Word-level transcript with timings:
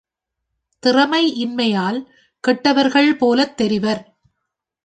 திறமை 0.83 1.23
இன்மையால் 1.43 1.99
கெட்டவர்கள் 2.43 3.11
போலத் 3.15 3.55
தெரிவர். 3.61 4.01